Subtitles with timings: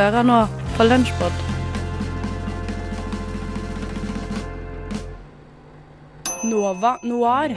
[0.00, 0.36] Hører nå
[0.78, 1.40] på Lunsjpod.
[6.48, 7.52] Nova Noir.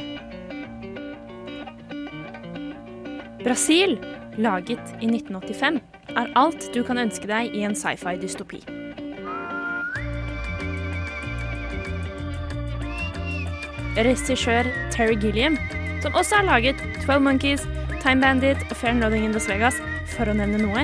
[3.44, 3.96] Brasil,
[4.36, 5.80] laget i 1985,
[6.20, 8.60] er alt du kan ønske deg i en sci-fi-dystopi.
[13.94, 15.56] Regissør Terry Gilliam,
[16.04, 17.68] som også har laget 12 Monkeys,
[18.02, 19.80] Time Bandit og Fair Loading in Las Vegas,
[20.18, 20.84] for å nevne noe,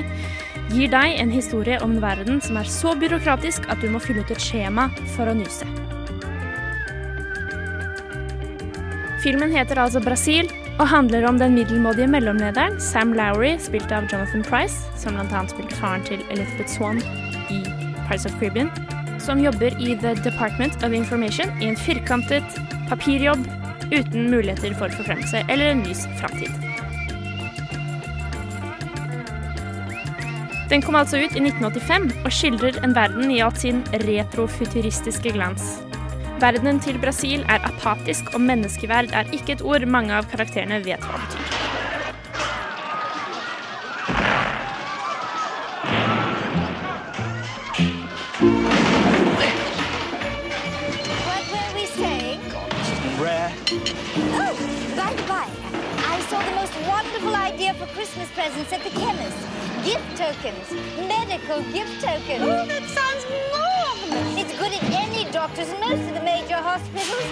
[0.70, 4.22] gir deg en historie om en verden som er så byråkratisk at du må fylle
[4.24, 5.68] ut et skjema for å nyse.
[9.20, 10.48] Filmen heter altså Brasil
[10.80, 15.42] og handler om den middelmådige mellomlederen Sam Lowry, spilt av Jonathan Price, som bl.a.
[15.50, 17.02] spilte faren til Elizabeth Swan
[17.52, 17.60] i
[18.08, 18.72] Price of Caribbean,
[19.20, 22.56] som jobber i The Department of Information i en firkantet
[22.88, 23.44] papirjobb
[23.90, 26.69] uten muligheter for forfremmelse eller en lys framtid.
[30.70, 35.64] Den kom altså ut i 1985 og skildrer en verden i all sin retrofuturistiske glans.
[36.40, 41.02] Verdenen til Brasil er apatisk, og menneskeverd er ikke et ord mange av karakterene vet
[41.02, 41.49] hva betyr.
[56.70, 59.36] Most wonderful idea for Christmas presents at the chemist.
[59.84, 60.70] Gift tokens.
[61.08, 62.42] Medical gift tokens.
[62.42, 64.38] Oh, that sounds marvelous.
[64.38, 67.26] It's good at any doctor's and most of the major hospitals.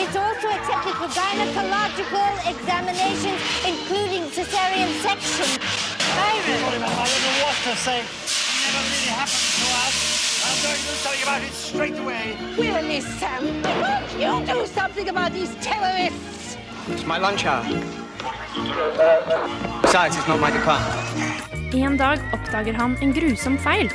[0.00, 5.60] It's also accepted for gynecological examinations, including cesarean section.
[6.16, 6.60] Iron.
[6.60, 8.00] Sorry, madam, I don't know what to say.
[8.00, 8.08] It
[8.64, 9.96] never really happened to us.
[10.44, 12.36] I'm going to do something about it straight away.
[12.58, 13.62] Really, Sam?
[13.80, 16.56] Won't you do something about these terrorists?
[16.88, 18.03] It's my lunch hour.
[19.82, 21.74] Besides, it's not my department.
[21.74, 23.90] En dag oppdager han en grusom feil,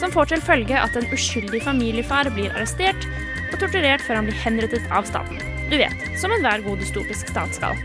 [0.00, 3.04] som får til følge at en uskyldig familiefar blir arrestert
[3.50, 5.40] og torturert før han blir henrettet av staten.
[5.70, 7.76] Du vet, som enhver god dystopisk stat skal.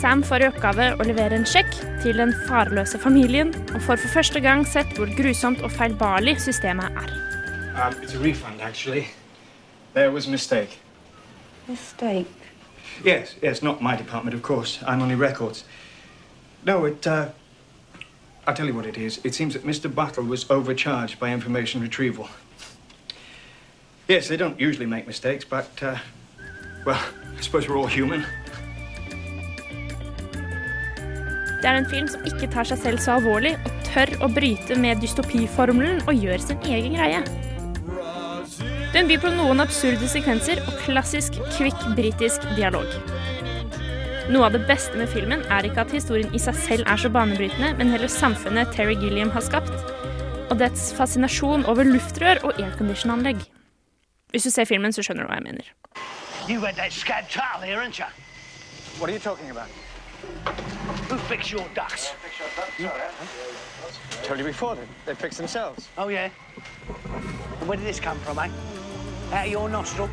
[0.00, 4.14] Sam får i oppgave å levere en sjekk til den farløse familien, og får for
[4.20, 7.16] første gang sett hvor grusomt og feilbarlig systemet er.
[7.76, 9.08] Um, it's a refund, actually.
[9.94, 10.78] There was a mistake.
[11.68, 12.39] Mistake.
[13.02, 14.78] Yes, yes, not my department, of course.
[14.86, 15.64] I'm only records.
[16.66, 17.30] No, it, uh,
[18.46, 19.20] I'll tell you what it is.
[19.24, 19.92] It seems that Mr.
[19.92, 22.28] Buttle was overcharged by information retrieval.
[24.08, 25.96] Yes, they don't usually make mistakes, but, uh,
[26.84, 27.00] well,
[27.38, 28.24] I suppose we're all human.
[31.62, 34.78] Det er en film som ikke tar seg selv så alvorlig, og tør å bryte
[34.80, 37.20] med dystopiformelen og gjør sin egen greie.
[38.90, 42.88] Den byr på noen absurde sekvenser og klassisk kvikk britisk dialog.
[44.34, 47.10] Noe av det beste med filmen er ikke at historien i seg selv er så
[47.14, 49.74] banebrytende, men heller samfunnet Terry Gilliam har skapt,
[50.50, 53.44] og dets fascinasjon over luftrør og aircondition-anlegg.
[54.34, 55.70] Hvis du ser filmen, så skjønner du hva jeg mener.
[56.50, 56.90] You had that
[57.30, 58.10] tile here, hadn't you?
[58.98, 59.70] What are you talking about?
[61.08, 62.12] Who fix your ducks?
[64.30, 65.88] told you before, they, they fix themselves.
[65.98, 66.28] Oh, yeah?
[67.66, 68.48] Where did this come from, eh?
[69.32, 70.08] Out of your nostril?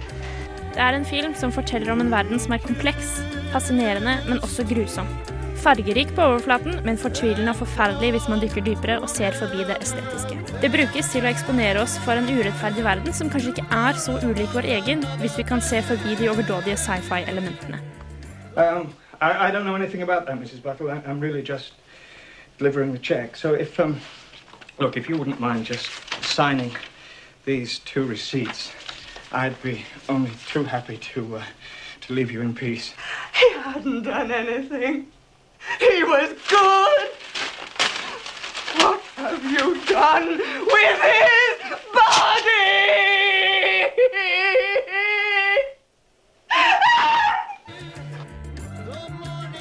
[0.74, 3.20] Det er en film som forteller om en verden som er kompleks,
[3.54, 5.08] fascinerende, men også grusom.
[5.58, 9.80] Fargerik på overflaten, men fortvilende og forferdelig hvis man dykker dypere og ser forbi det
[9.82, 10.38] estetiske.
[10.62, 14.20] Det brukes til å eksponere oss for en urettferdig verden som kanskje ikke er så
[14.22, 17.82] ulik vår egen, hvis vi kan se forbi de overdådige sci-fi-elementene.
[18.58, 18.88] Um,
[19.22, 20.62] I, I don't know anything about that, Mrs.
[20.62, 20.92] Buttle.
[20.92, 21.74] I, I'm really just
[22.58, 23.36] delivering the check.
[23.36, 24.00] So if, um,
[24.80, 25.90] look, if you wouldn't mind just
[26.24, 26.72] signing
[27.46, 28.72] these two receipts,
[29.32, 31.44] I'd be only too happy to, uh,
[32.02, 32.94] to leave you in peace.
[33.40, 35.08] He hadn't done anything.
[35.80, 37.10] He was good.
[38.82, 42.78] What have you done with his body?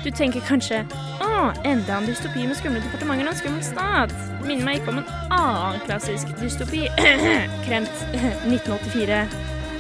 [0.07, 0.85] Du tenker kanskje
[1.19, 1.31] å,
[1.67, 4.13] enda en dystopi med skumle departementer og en skummel stat.
[4.45, 6.85] Minner meg ikke om en annen klassisk dystopi.
[7.67, 8.05] Kremt
[8.47, 9.19] 1984.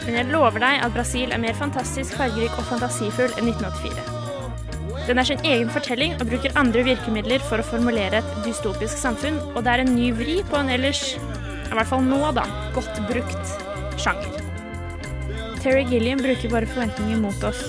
[0.03, 5.07] Men jeg lover deg at Brasil er mer fantastisk fargerik og fantasifull enn 1984.
[5.07, 9.39] Den er sin egen fortelling og bruker andre virkemidler for å formulere et dystopisk samfunn,
[9.55, 12.99] og det er en ny vri på en ellers, i hvert fall nå, da, godt
[13.07, 13.59] brukt
[14.03, 14.43] sjanger.
[15.63, 17.69] Terry Gilliam bruker våre forventninger mot oss.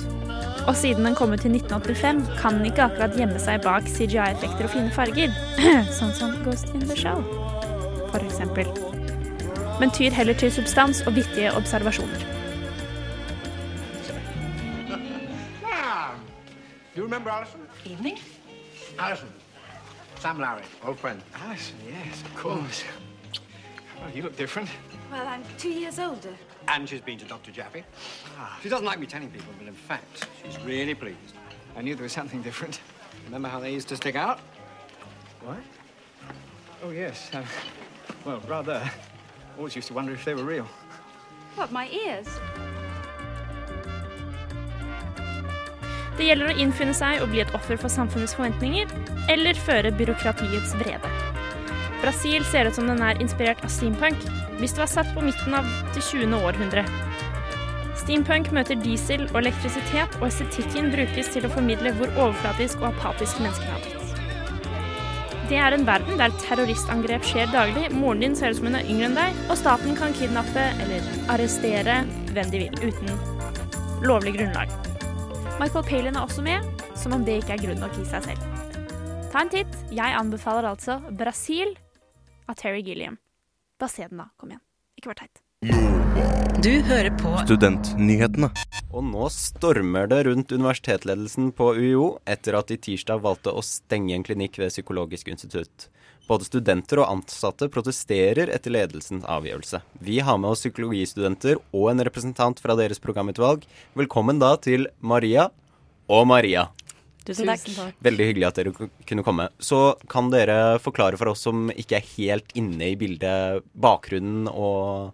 [0.67, 4.67] Og siden den kom ut i 1985, kan den ikke akkurat gjemme seg bak CGI-effekter
[4.67, 5.31] og fine farger.
[5.99, 7.23] sånn som Ghost in the Shell,
[8.11, 8.67] for eksempel.
[9.79, 12.25] Men tyr heller til substans og vittige observasjoner.
[16.97, 17.61] Do you remember Alison?
[17.85, 18.17] Evening.
[18.99, 19.29] Alison.
[20.19, 21.21] Sam Larry, old friend.
[21.45, 22.83] Alison, yes, of course.
[24.01, 24.69] Well, you look different.
[25.11, 26.33] Well, I'm two years older.
[26.67, 27.51] And she's been to Dr.
[27.51, 27.83] Jaffe.
[28.61, 31.33] She doesn't like me telling people, but in fact, she's really pleased.
[31.75, 32.81] I knew there was something different.
[33.25, 34.39] Remember how they used to stick out?
[35.43, 35.59] What?
[36.83, 37.29] Oh, yes.
[37.33, 37.43] Uh,
[38.25, 38.89] well, rather.
[39.57, 40.67] Always used to wonder if they were real.
[41.55, 42.27] What, my ears?
[46.17, 48.89] Det gjelder å innfinne seg og bli et offer for samfunnets forventninger,
[49.29, 51.36] eller føre byråkratiets vrede.
[52.01, 54.21] Brasil ser ut som den er inspirert av steampunk,
[54.61, 56.33] hvis det var satt på midten av det 20.
[56.37, 56.85] århundre.
[57.97, 63.41] Steampunk møter diesel og elektrisitet, og estetikken brukes til å formidle hvor overflatisk og apatisk
[63.43, 63.93] menneskene har blitt.
[65.47, 68.87] Det er en verden der terroristangrep skjer daglig, moren din ser ut som hun er
[68.91, 72.01] yngre enn deg, og staten kan kidnappe eller arrestere
[72.33, 74.71] hvem de vil, uten lovlig grunnlag.
[75.57, 76.67] Michael Palin er også med,
[76.99, 78.47] som om det ikke er grunn nok i seg selv.
[79.31, 79.73] Ta en titt.
[79.91, 81.73] Jeg anbefaler altså Brasil
[82.47, 83.17] av Terry Gilliam.
[83.79, 84.29] Bare se den, da.
[84.37, 84.63] Kom igjen.
[84.97, 85.43] Ikke vær teit.
[86.63, 88.49] Du hører på Studentnyhetene.
[88.93, 94.15] Og nå stormer det rundt universitetsledelsen på UiO etter at de tirsdag valgte å stenge
[94.15, 95.89] en klinikk ved Psykologisk institutt.
[96.27, 99.81] Både studenter og ansatte protesterer etter ledelsens avgjørelse.
[100.03, 103.63] Vi har med oss psykologistudenter og en representant fra deres programutvalg.
[103.95, 105.47] Velkommen da til Maria
[106.11, 106.67] og Maria.
[107.27, 107.93] Tusen takk.
[108.07, 109.49] Veldig hyggelig at dere kunne komme.
[109.59, 115.11] Så kan dere forklare for oss som ikke er helt inne i bildet, bakgrunnen og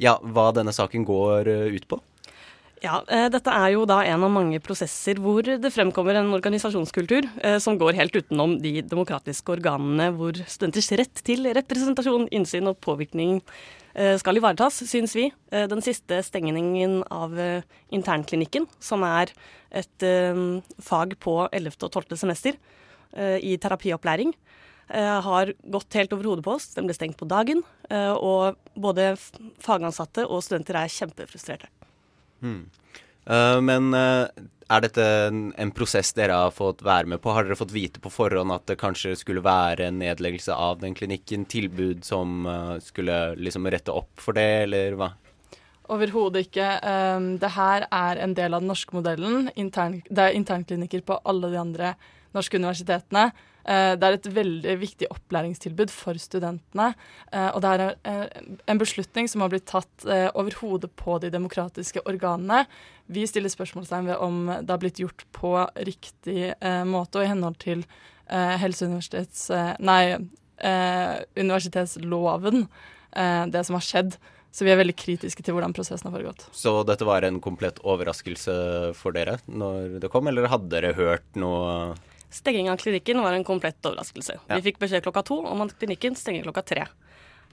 [0.00, 2.00] ja, hva denne saken går eh, ut på?
[2.84, 7.24] Ja, eh, Dette er jo da en av mange prosesser hvor det fremkommer en organisasjonskultur
[7.40, 12.76] eh, som går helt utenom de demokratiske organene hvor studenters rett til representasjon, innsyn og
[12.84, 13.38] påvirkning
[13.94, 15.30] eh, skal ivaretas, syns vi.
[15.48, 17.32] Den siste stengningen av
[17.94, 19.32] internklinikken, som er
[19.74, 20.04] et
[20.84, 21.78] fag på 11.
[21.86, 22.18] og 12.
[22.20, 22.58] semester
[23.14, 24.34] i terapiopplæring,
[24.90, 26.68] har gått helt over hodet på oss.
[26.74, 27.62] Den ble stengt på dagen,
[27.94, 29.14] og både
[29.62, 31.70] fagansatte og studenter er kjempefrustrerte.
[32.42, 34.26] Eh, men uh,
[34.72, 37.32] er dette en, en prosess dere har fått være med på?
[37.32, 40.96] Har dere fått vite på forhånd at det kanskje skulle være en nedleggelse av den
[40.96, 41.46] klinikken?
[41.48, 45.12] Tilbud som uh, skulle liksom rette opp for det, eller hva?
[45.92, 46.66] Overhodet ikke.
[46.80, 49.50] Um, det her er en del av den norske modellen.
[49.60, 51.94] Intern, det er internklinikker på alle de andre
[52.34, 53.28] norske universitetene.
[53.64, 56.90] Uh, det er et veldig viktig opplæringstilbud for studentene.
[57.32, 58.26] Uh, og det er uh,
[58.68, 60.04] en beslutning som har blitt tatt
[60.34, 62.66] over hodet på de demokratiske organene.
[63.08, 66.52] Vi stiller spørsmålstegn ved om det har blitt gjort på riktig
[66.88, 67.84] måte og i henhold til
[68.28, 69.48] helse- og universitets...
[69.52, 70.16] uh, nei,
[71.34, 72.68] universitetsloven,
[73.50, 74.14] det som har skjedd.
[74.54, 76.44] Så vi er veldig kritiske til hvordan prosessen har foregått.
[76.54, 78.54] Så dette var en komplett overraskelse
[78.94, 81.96] for dere når det kom, eller hadde dere hørt noe
[82.34, 84.40] Stenging av klinikken var en komplett overraskelse.
[84.48, 84.58] Ja.
[84.58, 86.88] Vi fikk beskjed klokka to om at klinikken stenger klokka tre.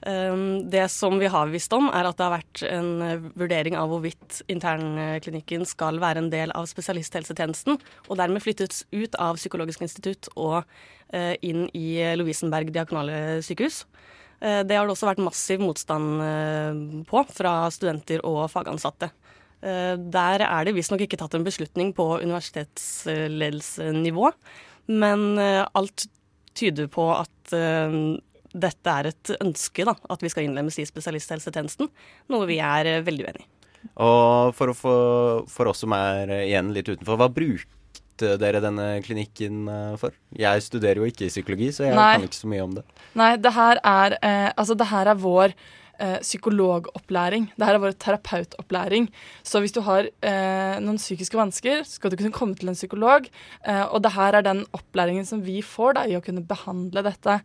[0.06, 3.76] Um, det som vi har visst om, er at det har vært en eh, vurdering
[3.78, 7.78] av hvorvidt internklinikken skal være en del av spesialisthelsetjenesten,
[8.08, 10.64] og dermed flyttes ut av Psykologisk institutt og
[11.14, 13.86] eh, inn i Lovisenberg diakonale sykehus.
[14.42, 19.14] Eh, det har det også vært massiv motstand på fra studenter og fagansatte.
[19.62, 24.32] Der er det visstnok ikke tatt en beslutning på universitetsledelsesnivå,
[24.90, 26.06] men eh, alt
[26.58, 27.96] tyder på at eh,
[28.52, 31.90] dette er et ønske, da, at vi skal innlemmes i spesialisthelsetjenesten,
[32.32, 33.48] noe vi er eh, veldig uenig i.
[33.98, 34.96] Og for, å få,
[35.50, 39.64] for oss som er igjen litt utenfor, hva brukte dere denne klinikken
[39.98, 40.14] for?
[40.38, 42.12] Jeg studerer jo ikke psykologi, så jeg Nei.
[42.14, 42.84] kan ikke så mye om det.
[43.18, 45.56] Nei, det her er, eh, altså det her er vår
[46.02, 47.48] eh, psykologopplæring.
[47.56, 49.08] Det her er vår terapeutopplæring.
[49.46, 53.28] Så hvis du har eh, noen psykiske vansker, skal du kunne komme til en psykolog.
[53.66, 57.04] Eh, og det her er den opplæringen som vi får da, i å kunne behandle
[57.06, 57.38] dette.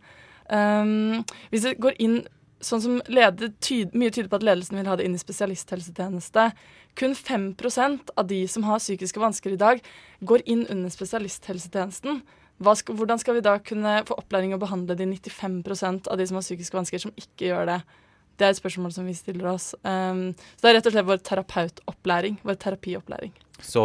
[0.47, 2.21] Um, hvis det går inn
[2.63, 6.49] sånn som leder, tyd, Mye tyder på at ledelsen vil ha det inn i spesialisthelsetjeneste.
[6.97, 9.83] Kun 5% av de som har psykiske vansker i dag,
[10.25, 12.23] går inn under spesialisthelsetjenesten.
[12.57, 16.39] Skal, hvordan skal vi da kunne få opplæring og behandle de 95% av de som
[16.39, 17.81] har psykiske vansker, som ikke gjør det?
[18.37, 19.71] Det er et spørsmål som vi stiller oss.
[19.81, 22.37] Um, så det er rett og slett vår terapeutopplæring.
[22.45, 23.33] Vår terapiopplæring.
[23.65, 23.83] Så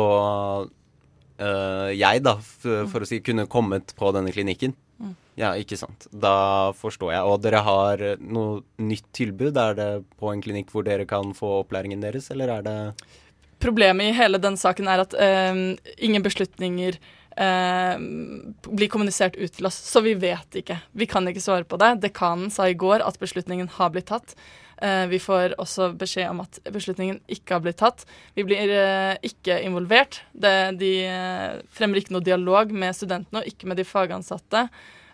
[1.41, 4.77] øh, jeg, da, for, for å si, kunne kommet på denne klinikken.
[5.01, 5.15] Mm.
[5.41, 6.07] Ja, ikke sant.
[6.13, 6.37] Da
[6.77, 7.25] forstår jeg.
[7.25, 9.57] Og dere har noe nytt tilbud?
[9.57, 9.91] Er det
[10.21, 12.79] på en klinikk hvor dere kan få opplæringen deres, eller er det
[13.63, 15.59] Problemet i hele den saken er at eh,
[16.03, 16.97] ingen beslutninger
[17.37, 17.95] eh,
[18.69, 20.81] blir kommunisert ut til oss, så vi vet ikke.
[20.93, 21.95] Vi kan ikke svare på det.
[22.05, 24.37] Dekanen sa i går at beslutningen har blitt tatt.
[24.83, 28.03] Eh, vi får også beskjed om at beslutningen ikke har blitt tatt.
[28.35, 30.23] Vi blir eh, ikke involvert.
[30.35, 34.67] Det, de eh, fremmer ikke noe dialog med studentene og ikke med de fagansatte.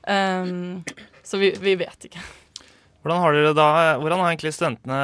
[0.09, 2.23] Så vi, vi vet ikke.
[3.05, 3.67] Hvordan har dere da,
[4.01, 5.01] hvordan har egentlig studentene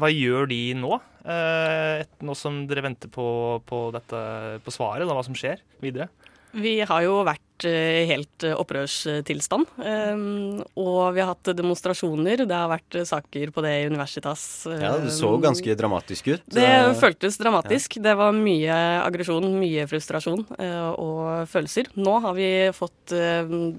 [0.00, 0.96] Hva gjør de nå?
[1.26, 3.26] Eh, nå som dere venter på,
[3.66, 4.22] på, dette,
[4.62, 6.08] på svaret, da, hva som skjer videre?
[6.56, 9.66] Vi har jo vært eh, helt eh, opprørstilstand.
[9.82, 12.44] og vi har hatt demonstrasjoner.
[12.46, 14.46] Det har vært saker på det i Universitas.
[14.70, 16.46] Ja, det så ganske dramatisk ut.
[16.46, 16.70] Det
[17.02, 17.98] føltes dramatisk.
[18.06, 20.46] Det var mye aggresjon, mye frustrasjon
[20.94, 21.90] og følelser.
[21.98, 23.18] Nå har vi fått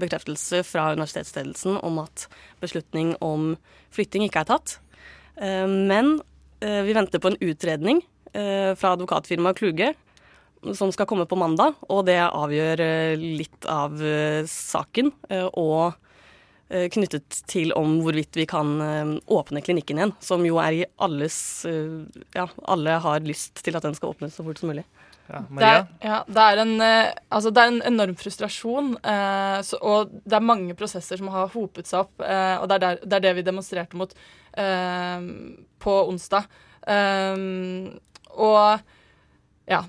[0.04, 2.28] bekreftelse fra universitetsledelsen om at
[2.62, 3.54] beslutning om
[3.96, 4.82] flytting ikke er tatt.
[5.40, 6.20] Men
[6.60, 8.02] vi venter på en utredning
[8.34, 9.94] eh, fra advokatfirmaet Kluge
[10.74, 15.12] som skal komme på mandag, og det avgjør eh, litt av eh, saken.
[15.30, 15.94] eh, og
[16.70, 20.86] eh, knyttet til om hvorvidt vi kan eh, åpne klinikken igjen, som jo er i
[21.04, 21.38] alles
[21.70, 24.86] eh, Ja, alle har lyst til at den skal åpnes så fort som mulig.
[25.28, 29.58] Ja, Det er, ja, det er, en, eh, altså det er en enorm frustrasjon, eh,
[29.68, 32.22] så, og det er mange prosesser som har hopet seg opp.
[32.24, 34.14] Eh, og det er, der, det er det vi demonstrerte mot
[34.58, 35.28] eh,
[35.84, 36.48] på onsdag.
[36.88, 37.36] Eh,
[38.38, 38.80] og
[39.68, 39.82] ja.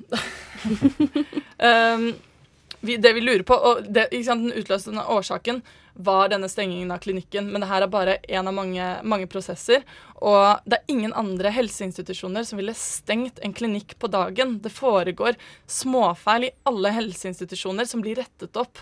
[1.62, 2.09] um,
[2.87, 5.62] vi, det vi lurer på, og det, sant, Den utløsende årsaken
[5.99, 9.83] var denne stengingen av klinikken, men det her er bare én av mange, mange prosesser.
[10.23, 14.61] Og det er ingen andre helseinstitusjoner som ville stengt en klinikk på dagen.
[14.62, 15.35] Det foregår
[15.67, 18.78] småfeil i alle helseinstitusjoner som blir rettet opp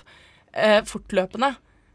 [0.52, 1.54] eh, fortløpende.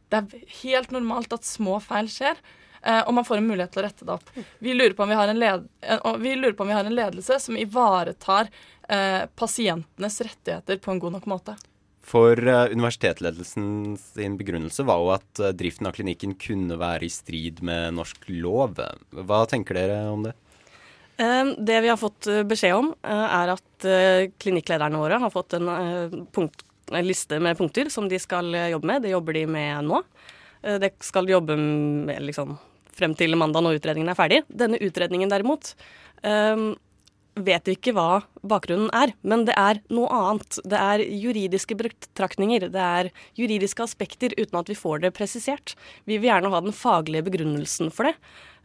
[0.10, 2.42] Det er helt normalt at små feil skjer.
[2.82, 4.32] Eh, og man får en mulighet til å rette det opp.
[4.60, 8.50] Vi lurer på om vi har en, led eh, vi har en ledelse som ivaretar
[8.90, 11.56] eh, pasientenes rettigheter på en god nok måte.
[12.12, 17.14] For eh, universitetsledelsen sin begrunnelse var jo at eh, driften av klinikken kunne være i
[17.14, 18.82] strid med norsk lov.
[19.16, 20.36] Hva tenker dere om det?
[21.22, 23.88] Det vi har fått eh, beskjed om, er at
[24.42, 25.70] klinikklederne våre har fått en,
[26.36, 29.06] punkt, en liste med punkter som de skal jobbe med.
[29.06, 30.04] Det jobber de med nå.
[30.62, 32.54] Det skal de jobbe med liksom,
[32.94, 34.44] frem til mandag når utredningen er ferdig.
[34.46, 35.74] Denne utredningen derimot
[37.40, 40.60] vet vi ikke hva bakgrunnen er, men det er noe annet.
[40.68, 45.76] Det er juridiske betraktninger, det er juridiske aspekter uten at vi får det presisert.
[46.10, 48.16] Vi vil gjerne ha den faglige begrunnelsen for det.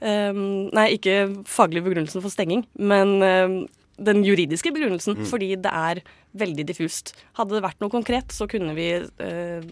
[0.03, 3.57] Um, nei, ikke faglige begrunnelsen for stenging, men um,
[3.97, 5.27] den juridiske begrunnelsen, Mm.
[5.31, 6.03] fordi det er
[6.37, 7.15] veldig diffust.
[7.39, 9.63] Hadde det vært noe konkret, så kunne vi uh,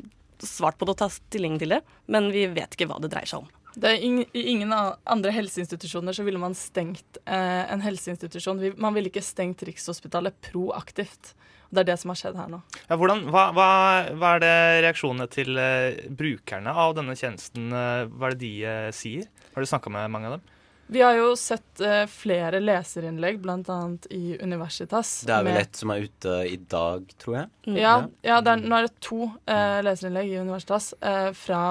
[0.40, 3.28] svart på det og tatt stilling til det, men vi vet ikke hva det dreier
[3.28, 3.50] seg om.
[3.82, 8.62] I ingen andre helseinstitusjoner så ville man stengt eh, en helseinstitusjon.
[8.78, 11.34] Man ville ikke stengt Rikshospitalet proaktivt.
[11.74, 12.60] Det er det som har skjedd her nå.
[12.86, 13.68] Ja, hvordan, hva, hva,
[14.14, 18.52] hva er det reaksjonene til eh, brukerne av denne tjenesten eh, Hva er det de
[18.70, 19.26] eh, sier?
[19.56, 20.52] Har du snakka med mange av dem?
[20.86, 23.78] Vi har jo sett uh, flere leserinnlegg, bl.a.
[24.10, 25.22] i Universitas.
[25.26, 27.50] Det er vel et som er ute i dag, tror jeg.
[27.80, 31.64] Ja, ja det er, nå er det to uh, leserinnlegg i Universitas uh, fra,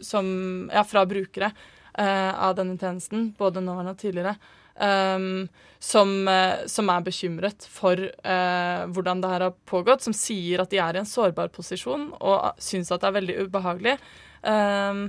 [0.00, 0.26] som,
[0.72, 1.52] ja, fra brukere
[1.92, 4.30] av denne tjenesten, både nåværende og tidligere,
[4.80, 5.42] um,
[5.76, 6.14] som,
[6.72, 11.02] som er bekymret for hvordan det her har pågått, som sier at de er i
[11.02, 13.98] en sårbar posisjon og syns at det er veldig ubehagelig.
[14.42, 15.04] Ehm,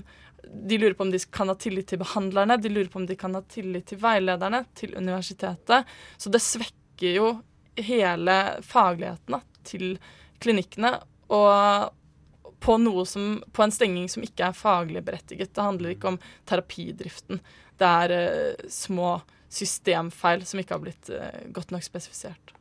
[0.52, 3.18] de lurer på om de kan ha tillit til behandlerne, de lurer på om de
[3.20, 5.90] kan ha tillit til veilederne, til universitetet.
[6.18, 7.34] Så det svekker jo
[7.80, 9.98] hele fagligheten da, til
[10.44, 10.96] klinikkene.
[11.34, 11.92] Og
[12.64, 15.52] på, noe som, på en stenging som ikke er faglig berettiget.
[15.56, 16.20] Det handler ikke om
[16.50, 17.42] terapidriften.
[17.80, 19.18] Det er uh, små
[19.54, 22.56] systemfeil som ikke har blitt uh, godt nok spesifisert.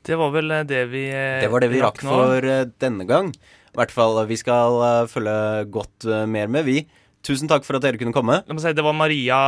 [0.00, 2.50] Det var vel eh, det vi uh, Det var det vi rakk for
[2.80, 3.34] denne gang.
[3.70, 6.80] I hvert fall, Vi skal følge godt mer med, vi.
[7.26, 8.40] Tusen takk for at dere kunne komme.
[8.46, 9.40] La meg si, det var Maria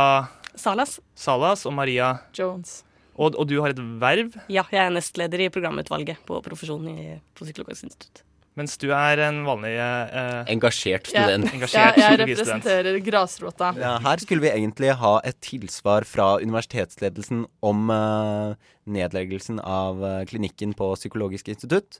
[0.55, 0.99] Salas.
[1.17, 2.83] Salas og Maria Jones.
[3.13, 7.17] Og, og du har et verv, Ja, jeg er nestleder i programutvalget på profesjonen i,
[7.37, 8.23] på Psykologisk institutt.
[8.57, 11.45] mens du er en vanlig eh, Engasjert student.
[11.47, 11.53] student.
[11.57, 13.71] Engasjert jeg, jeg representerer grasrota.
[13.81, 18.53] Ja, her skulle vi egentlig ha et tilsvar fra universitetsledelsen om eh,
[18.85, 21.97] nedleggelsen av eh, klinikken på Psykologisk institutt.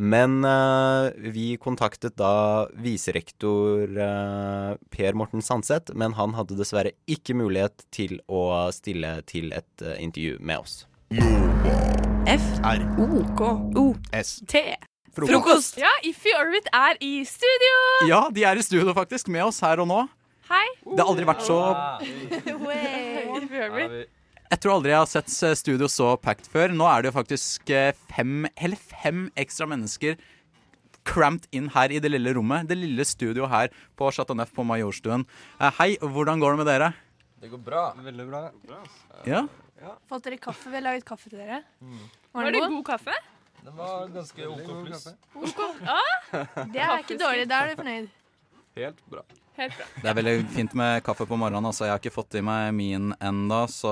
[0.00, 7.36] Men uh, vi kontaktet da viserektor uh, Per Morten Sandseth, men han hadde dessverre ikke
[7.36, 10.78] mulighet til å stille til et uh, intervju med oss.
[11.12, 12.48] F.
[12.64, 12.86] R.
[12.96, 13.20] O.
[13.36, 13.52] K.
[13.76, 13.84] O.
[14.16, 14.40] S.
[14.48, 14.64] T.
[15.12, 15.76] Frokost.
[15.76, 17.76] Ja, Iffy Orbit er i studio!
[18.08, 20.06] Ja, de er i studio faktisk, med oss her og nå.
[20.48, 20.64] Hei.
[20.88, 21.60] Det har aldri vært så
[23.42, 24.08] Iffy Orbit.
[24.52, 26.74] Jeg tror aldri jeg har sett studio så packed før.
[26.76, 30.18] Nå er det jo faktisk eh, fem, eller fem ekstra mennesker
[31.08, 32.68] cramped inn her i det lille rommet.
[32.68, 35.24] Det lille studioet her på Chateau Neuf på Majorstuen.
[35.56, 36.90] Eh, Hei, hvordan går det med dere?
[37.40, 37.86] Det går bra.
[38.04, 38.42] Veldig bra.
[39.24, 39.46] Ja?
[40.12, 40.68] Fått dere kaffe?
[40.68, 41.62] Vi har laget kaffe til dere.
[42.36, 43.16] Var det god kaffe?
[43.64, 45.08] Den var ganske OK pluss.
[46.76, 47.48] Det er ikke dårlig.
[47.48, 48.12] Da er du fornøyd.
[48.76, 49.22] Helt bra.
[49.58, 49.86] Helt bra.
[50.02, 51.66] Det er veldig fint med kaffe på morgenen.
[51.68, 53.90] Altså, jeg har ikke fått i meg min enda, så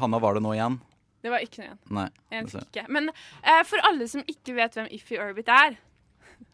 [0.00, 0.76] Hanna, var det noe igjen?
[1.24, 1.80] Det var ikke noe igjen.
[1.96, 2.06] Nei.
[2.38, 2.84] En fikk ikke.
[2.94, 5.74] Men eh, for alle som ikke vet hvem Iffy Orbit er,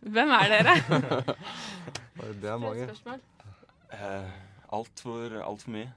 [0.00, 0.78] hvem er dere?
[2.42, 2.86] Det er mange.
[2.88, 3.20] Spørsmål?
[3.92, 4.32] Eh,
[4.72, 5.90] Altfor alt mye.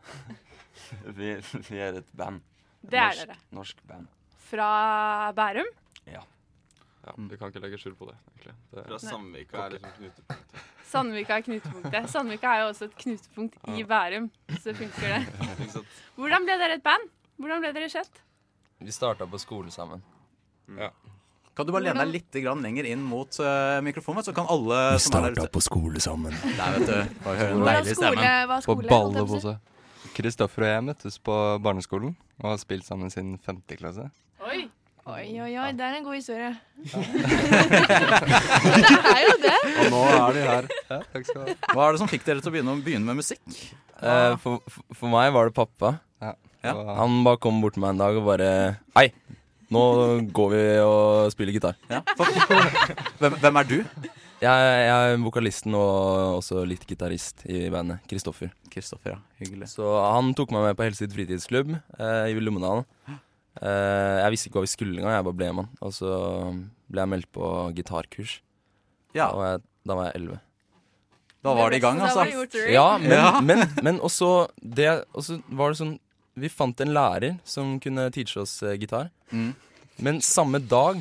[1.18, 1.36] vi,
[1.70, 2.42] vi er et band.
[2.84, 3.38] Det er norsk, dere.
[3.56, 4.08] Norsk band.
[4.50, 4.70] Fra
[5.38, 5.70] Bærum?
[6.12, 6.22] Ja.
[7.06, 8.18] Ja, Vi kan ikke legge skjul på det.
[8.34, 8.56] egentlig.
[8.74, 10.72] Det Fra Sandvika er liksom knutepunktet.
[10.96, 12.10] Sandvika er knutepunktet.
[12.12, 14.30] Sandvika er jo også et knutepunkt i Bærum,
[14.64, 15.50] så funker det.
[16.20, 17.10] Hvordan ble dere et band?
[17.42, 18.22] Hvordan ble dere kjent?
[18.80, 20.04] Vi starta på skole sammen.
[20.80, 20.90] Ja.
[21.56, 24.80] Kan du bare lene deg litt grann lenger inn mot uh, mikrofonen, så kan alle
[24.98, 26.36] Vi starta på skole sammen.
[26.44, 27.16] Der, vet du.
[27.24, 28.66] Bare høre den Hvordan deilige skole, stemmen.
[28.68, 29.56] På ballebåse.
[30.16, 34.10] Kristoffer og jeg møttes på barneskolen og har spilt sammen siden femte klasse.
[34.44, 34.66] Oi!
[35.06, 36.48] Oi, oi, oi, det er en god historie.
[38.76, 39.58] Det er jo det.
[39.84, 40.68] Og nå er de her.
[40.90, 41.56] Ja, takk skal du ha.
[41.76, 43.44] Hva er det som fikk dere til å begynne, begynne med musikk?
[44.02, 44.64] Eh, for,
[44.98, 45.92] for- meg var det pappa.
[46.26, 46.34] Ja.
[46.98, 48.48] Han bare kom bort til meg en dag og bare
[48.98, 49.12] Hei,
[49.70, 49.84] nå
[50.34, 51.78] går vi og spiller gitar.
[51.92, 52.02] Ja.
[53.22, 53.78] Hvem, hvem er du?
[54.42, 58.02] Jeg, jeg er vokalisten og også litt gitarist i bandet.
[58.10, 58.50] Kristoffer.
[58.74, 59.20] Kristoffer, ja.
[59.44, 59.70] Hyggelig.
[59.78, 62.90] Så han tok meg med på Helsid fritidsklubb eh, i Lommedalen.
[63.62, 65.70] Eh, jeg visste ikke hva vi skulle engang, jeg bare ble med.
[65.82, 66.10] Og så
[66.92, 68.40] ble jeg meldt på gitarkurs.
[69.16, 69.30] Ja.
[69.32, 70.40] Da var jeg, da var jeg 11.
[71.46, 72.26] Da var det i gang, altså.
[72.74, 73.40] Ja, men, Ja.
[73.42, 76.00] men, men også, det, også var det sånn
[76.36, 79.08] Vi fant en lærer som kunne teache oss eh, gitar.
[79.32, 79.54] Mm.
[80.04, 81.00] Men samme dag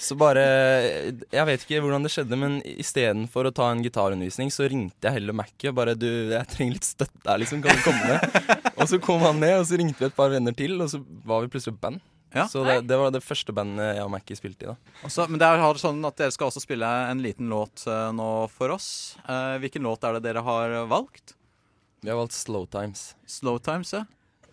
[0.00, 4.68] så bare Jeg vet ikke hvordan det skjedde, men istedenfor å ta en gitarundervisning, så
[4.70, 5.70] ringte jeg heller Mac-et.
[5.76, 7.62] Bare du, jeg trenger litt støtte her, liksom.
[7.64, 8.50] Kan du komme ned?
[8.78, 11.00] og så kom han ned, og så ringte vi et par venner til, og så
[11.26, 12.02] var vi plutselig band.
[12.34, 12.48] Ja.
[12.50, 14.96] Så det, det var det første bandet jeg og Mackie spilte i, da.
[15.06, 18.28] Også, men det er sånn at dere skal også spille en liten låt eh, nå
[18.50, 18.88] for oss.
[19.22, 21.36] Eh, hvilken låt er det dere har valgt?
[22.02, 23.12] Vi har valgt Slow Times.
[23.30, 24.02] Slow Times, ja.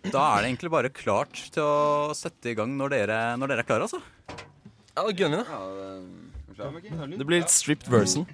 [0.02, 3.62] Da er det egentlig bare klart til å sette i gang når dere, når dere
[3.62, 4.00] er klare, altså.
[4.94, 5.44] Ja, det gunner vi,
[6.56, 7.06] da.
[7.06, 8.26] Det blir litt stripped version.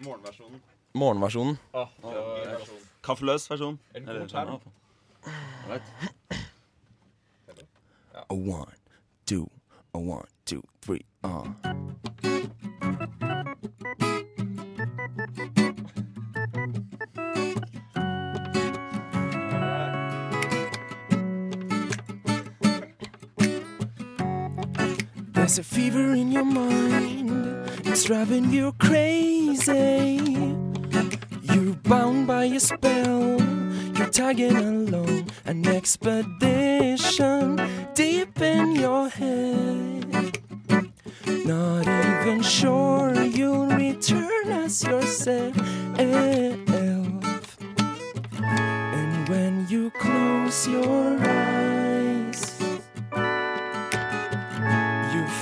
[0.00, 0.60] Morgenversjonen.
[0.96, 1.58] Morgenversjonen.
[3.04, 3.78] Kaffeløs versjon.
[3.94, 4.60] En Eller god term.
[8.30, 8.72] A one,
[9.26, 9.46] two,
[9.94, 11.46] a one, two, three, uh.
[25.40, 27.30] There's a fever in your mind,
[27.86, 30.20] it's driving you crazy.
[31.44, 33.40] You're bound by a spell,
[33.96, 37.58] you're tagging along an expedition
[37.94, 40.38] deep in your head.
[41.26, 45.56] Not even sure you'll return as yourself.
[48.92, 51.19] And when you close your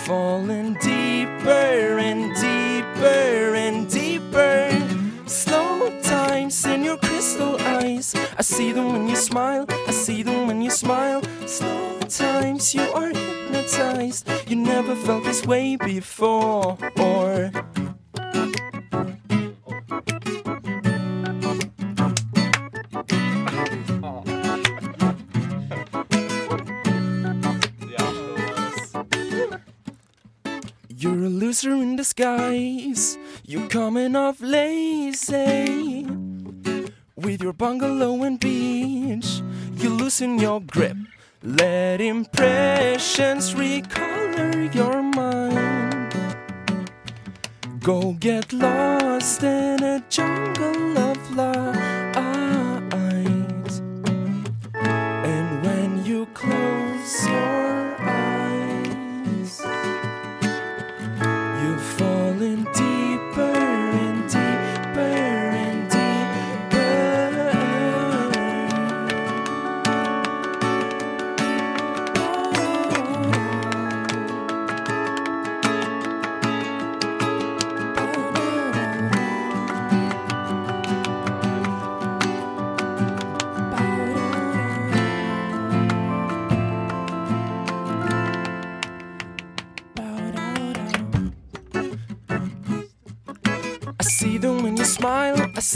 [0.09, 4.71] You've deeper and deeper and deeper.
[5.27, 8.15] Slow times in your crystal eyes.
[8.39, 9.67] I see them when you smile.
[9.69, 11.21] I see them when you smile.
[11.47, 14.27] Slow times you are hypnotized.
[14.47, 16.79] You never felt this way before.
[16.97, 17.53] You're
[31.49, 33.17] loser in disguise.
[33.43, 36.05] You're coming off lazy.
[37.17, 39.41] With your bungalow and beach,
[39.77, 40.99] you loosen your grip.
[41.43, 46.13] Let impressions recolor your mind.
[47.81, 51.78] Go get lost in a jungle of light.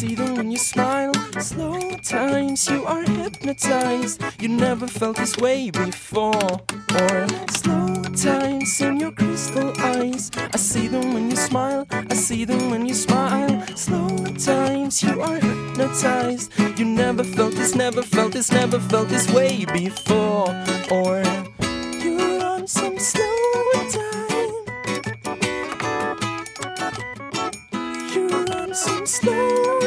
[0.02, 1.14] See them when you smile.
[1.38, 4.20] Slow times, you are hypnotized.
[4.40, 6.50] You never felt this way before.
[7.00, 7.26] Or
[7.60, 10.30] slow times in your crystal eyes.
[10.54, 11.86] I see them when you smile.
[12.12, 13.52] I see them when you smile.
[13.76, 14.08] Slow
[14.52, 16.50] times, you are hypnotized.
[16.78, 20.48] You never felt this, never felt this, never felt this way before.
[20.90, 21.22] Or
[22.02, 23.38] you're on some slow
[23.98, 24.54] time.
[28.12, 29.31] You're on some slow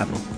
[0.00, 0.33] Apple.